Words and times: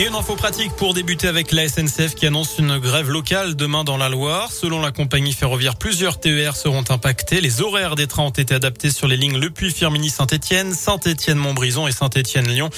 Et 0.00 0.06
une 0.06 0.14
info 0.14 0.34
pratique 0.34 0.72
pour 0.76 0.94
débuter 0.94 1.28
avec 1.28 1.52
la 1.52 1.68
SNCF 1.68 2.14
qui 2.14 2.26
annonce 2.26 2.56
une 2.58 2.78
grève 2.78 3.10
locale 3.10 3.54
demain 3.54 3.84
dans 3.84 3.98
la 3.98 4.08
Loire. 4.08 4.50
Selon 4.50 4.80
la 4.80 4.92
compagnie 4.92 5.34
ferroviaire, 5.34 5.76
plusieurs 5.76 6.18
TER 6.18 6.56
seront 6.56 6.84
impactés. 6.88 7.42
Les 7.42 7.60
horaires 7.60 7.96
des 7.96 8.06
trains 8.06 8.22
ont 8.22 8.30
été 8.30 8.54
adaptés 8.54 8.90
sur 8.90 9.06
les 9.06 9.18
lignes 9.18 9.36
Le 9.36 9.50
Puy-Firminy 9.50 10.08
Saint-Etienne, 10.08 10.72
Saint-Etienne-Montbrison 10.72 11.86
et 11.86 11.92
Saint-Etienne-Lyon. 11.92 12.70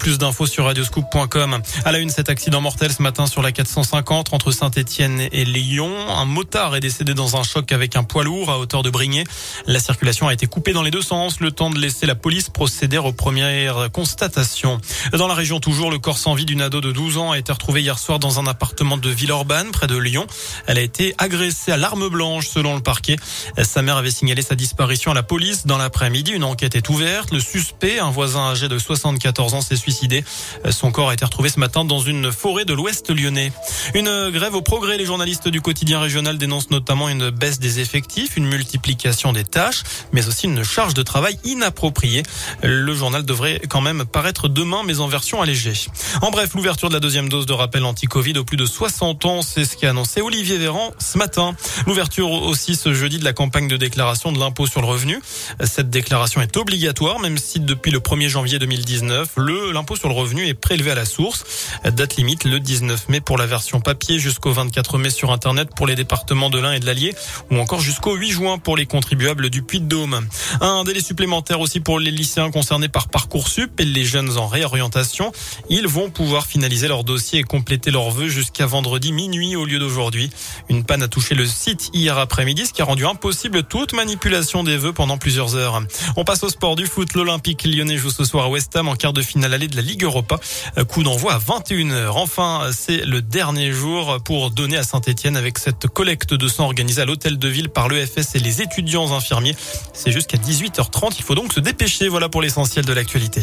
Plus 0.00 0.18
d'infos 0.18 0.46
sur 0.46 0.64
radioscoop.com. 0.64 1.62
À 1.84 1.92
la 1.92 1.98
une, 2.00 2.10
cet 2.10 2.28
accident 2.28 2.60
mortel 2.60 2.92
ce 2.92 3.02
matin 3.02 3.26
sur 3.26 3.40
la 3.40 3.52
450 3.52 4.32
entre 4.32 4.50
Saint-Etienne 4.50 5.28
et 5.30 5.44
Lyon. 5.44 5.94
Un 6.10 6.24
motard 6.24 6.74
est 6.74 6.80
décédé 6.80 7.14
dans 7.14 7.36
un 7.36 7.44
choc 7.44 7.70
avec 7.70 7.94
un 7.94 8.02
poids 8.02 8.24
lourd 8.24 8.50
à 8.50 8.58
hauteur 8.58 8.82
de 8.82 8.90
Brignais. 8.90 9.22
La 9.66 9.78
circulation 9.78 10.26
a 10.26 10.32
été 10.32 10.48
coupée 10.48 10.72
dans 10.72 10.82
les 10.82 10.90
deux 10.90 11.02
sens, 11.02 11.38
le 11.38 11.52
temps 11.52 11.70
de 11.70 11.78
laisser 11.78 12.06
la 12.06 12.16
police 12.16 12.48
procéder 12.48 12.98
aux 12.98 13.12
premières 13.12 13.92
constatations. 13.92 14.80
Dans 15.12 15.28
la 15.28 15.34
région 15.34 15.60
toujours, 15.60 15.92
le 15.92 16.00
corps 16.00 16.18
sans 16.18 16.34
vie 16.34 16.44
d'une 16.44 16.63
ado 16.64 16.80
de 16.80 16.90
12 16.92 17.18
ans 17.18 17.30
a 17.32 17.38
été 17.38 17.52
retrouvée 17.52 17.82
hier 17.82 17.98
soir 17.98 18.18
dans 18.18 18.40
un 18.40 18.46
appartement 18.46 18.96
de 18.96 19.08
Villeurbanne, 19.08 19.70
près 19.70 19.86
de 19.86 19.96
Lyon. 19.96 20.26
Elle 20.66 20.78
a 20.78 20.80
été 20.80 21.14
agressée 21.18 21.72
à 21.72 21.76
l'arme 21.76 22.08
blanche, 22.08 22.48
selon 22.48 22.74
le 22.74 22.82
parquet. 22.82 23.16
Sa 23.62 23.82
mère 23.82 23.96
avait 23.96 24.10
signalé 24.10 24.42
sa 24.42 24.54
disparition 24.54 25.10
à 25.10 25.14
la 25.14 25.22
police 25.22 25.66
dans 25.66 25.78
l'après-midi. 25.78 26.32
Une 26.32 26.44
enquête 26.44 26.74
est 26.74 26.88
ouverte. 26.88 27.30
Le 27.30 27.40
suspect, 27.40 27.98
un 27.98 28.10
voisin 28.10 28.50
âgé 28.50 28.68
de 28.68 28.78
74 28.78 29.54
ans, 29.54 29.60
s'est 29.60 29.76
suicidé. 29.76 30.24
Son 30.70 30.90
corps 30.90 31.10
a 31.10 31.14
été 31.14 31.24
retrouvé 31.24 31.48
ce 31.48 31.60
matin 31.60 31.84
dans 31.84 32.00
une 32.00 32.32
forêt 32.32 32.64
de 32.64 32.72
l'ouest 32.72 33.10
lyonnais. 33.10 33.52
Une 33.94 34.30
grève 34.30 34.54
au 34.54 34.62
progrès. 34.62 34.96
Les 34.96 35.04
journalistes 35.04 35.48
du 35.48 35.60
quotidien 35.60 36.00
régional 36.00 36.38
dénoncent 36.38 36.70
notamment 36.70 37.08
une 37.08 37.30
baisse 37.30 37.58
des 37.58 37.80
effectifs, 37.80 38.36
une 38.36 38.46
multiplication 38.46 39.32
des 39.32 39.44
tâches, 39.44 39.82
mais 40.12 40.26
aussi 40.28 40.46
une 40.46 40.64
charge 40.64 40.94
de 40.94 41.02
travail 41.02 41.38
inappropriée. 41.44 42.22
Le 42.62 42.94
journal 42.94 43.24
devrait 43.24 43.60
quand 43.68 43.80
même 43.80 44.04
paraître 44.04 44.48
demain, 44.48 44.82
mais 44.84 45.00
en 45.00 45.08
version 45.08 45.42
allégée. 45.42 45.74
En 46.22 46.30
bref, 46.30 46.43
l'ouverture 46.52 46.88
de 46.90 46.94
la 46.94 47.00
deuxième 47.00 47.28
dose 47.30 47.46
de 47.46 47.54
rappel 47.54 47.84
anti-Covid 47.84 48.36
au 48.38 48.44
plus 48.44 48.58
de 48.58 48.66
60 48.66 49.24
ans, 49.24 49.40
c'est 49.40 49.64
ce 49.64 49.76
qu'a 49.76 49.90
annoncé 49.90 50.20
Olivier 50.20 50.58
Véran 50.58 50.92
ce 50.98 51.16
matin. 51.16 51.56
L'ouverture 51.86 52.30
aussi 52.30 52.76
ce 52.76 52.92
jeudi 52.92 53.18
de 53.18 53.24
la 53.24 53.32
campagne 53.32 53.66
de 53.66 53.76
déclaration 53.78 54.30
de 54.30 54.38
l'impôt 54.38 54.66
sur 54.66 54.82
le 54.82 54.86
revenu. 54.86 55.20
Cette 55.62 55.88
déclaration 55.88 56.42
est 56.42 56.56
obligatoire, 56.56 57.18
même 57.20 57.38
si 57.38 57.60
depuis 57.60 57.90
le 57.90 58.00
1er 58.00 58.28
janvier 58.28 58.58
2019, 58.58 59.30
le 59.36 59.72
l'impôt 59.72 59.96
sur 59.96 60.08
le 60.08 60.14
revenu 60.14 60.46
est 60.46 60.54
prélevé 60.54 60.90
à 60.90 60.94
la 60.94 61.06
source. 61.06 61.44
Date 61.84 62.16
limite 62.16 62.44
le 62.44 62.60
19 62.60 63.08
mai 63.08 63.20
pour 63.20 63.38
la 63.38 63.46
version 63.46 63.80
papier 63.80 64.18
jusqu'au 64.18 64.52
24 64.52 64.98
mai 64.98 65.10
sur 65.10 65.32
Internet 65.32 65.70
pour 65.74 65.86
les 65.86 65.94
départements 65.94 66.50
de 66.50 66.58
l'Ain 66.58 66.72
et 66.72 66.80
de 66.80 66.86
l'Allier 66.86 67.14
ou 67.50 67.58
encore 67.58 67.80
jusqu'au 67.80 68.14
8 68.14 68.30
juin 68.30 68.58
pour 68.58 68.76
les 68.76 68.86
contribuables 68.86 69.48
du 69.48 69.62
Puy-de-Dôme. 69.62 70.26
Un 70.60 70.84
délai 70.84 71.00
supplémentaire 71.00 71.60
aussi 71.60 71.80
pour 71.80 71.98
les 71.98 72.10
lycéens 72.10 72.50
concernés 72.50 72.88
par 72.88 73.08
Parcoursup 73.08 73.80
et 73.80 73.84
les 73.84 74.04
jeunes 74.04 74.36
en 74.36 74.46
réorientation. 74.46 75.32
Ils 75.70 75.86
vont 75.86 76.10
pouvoir 76.34 76.46
finaliser 76.48 76.88
leur 76.88 77.04
dossier 77.04 77.38
et 77.38 77.42
compléter 77.44 77.92
leurs 77.92 78.10
vœux 78.10 78.26
jusqu'à 78.26 78.66
vendredi 78.66 79.12
minuit 79.12 79.54
au 79.54 79.64
lieu 79.64 79.78
d'aujourd'hui. 79.78 80.30
Une 80.68 80.82
panne 80.82 81.04
a 81.04 81.06
touché 81.06 81.36
le 81.36 81.46
site 81.46 81.90
hier 81.92 82.18
après-midi, 82.18 82.66
ce 82.66 82.72
qui 82.72 82.82
a 82.82 82.84
rendu 82.84 83.06
impossible 83.06 83.62
toute 83.62 83.92
manipulation 83.92 84.64
des 84.64 84.76
vœux 84.76 84.92
pendant 84.92 85.16
plusieurs 85.16 85.54
heures. 85.54 85.80
On 86.16 86.24
passe 86.24 86.42
au 86.42 86.48
sport 86.48 86.74
du 86.74 86.86
foot. 86.86 87.14
L'Olympique 87.14 87.62
lyonnais 87.62 87.98
joue 87.98 88.10
ce 88.10 88.24
soir 88.24 88.46
à 88.46 88.48
West 88.48 88.74
Ham 88.74 88.88
en 88.88 88.96
quart 88.96 89.12
de 89.12 89.22
finale 89.22 89.54
allée 89.54 89.68
de 89.68 89.76
la 89.76 89.82
Ligue 89.82 90.02
Europa. 90.02 90.40
Coup 90.88 91.04
d'envoi 91.04 91.34
à 91.34 91.38
21h. 91.38 92.08
Enfin, 92.14 92.68
c'est 92.72 93.04
le 93.04 93.22
dernier 93.22 93.70
jour 93.70 94.20
pour 94.24 94.50
donner 94.50 94.76
à 94.76 94.82
Saint-Etienne 94.82 95.36
avec 95.36 95.58
cette 95.58 95.86
collecte 95.86 96.34
de 96.34 96.48
sang 96.48 96.64
organisée 96.64 97.02
à 97.02 97.04
l'hôtel 97.04 97.38
de 97.38 97.46
ville 97.46 97.68
par 97.68 97.88
l'EFS 97.88 98.34
et 98.34 98.40
les 98.40 98.60
étudiants 98.60 99.12
infirmiers. 99.12 99.54
C'est 99.92 100.10
jusqu'à 100.10 100.36
18h30. 100.36 101.14
Il 101.16 101.22
faut 101.22 101.36
donc 101.36 101.52
se 101.52 101.60
dépêcher. 101.60 102.08
Voilà 102.08 102.28
pour 102.28 102.42
l'essentiel 102.42 102.84
de 102.84 102.92
l'actualité. 102.92 103.42